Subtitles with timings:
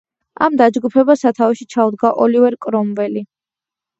[0.45, 3.25] ამ დაჯგუფებას სათავეში ჩაუდგა ოლივერ კრომველი.